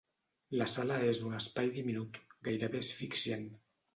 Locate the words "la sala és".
0.59-1.19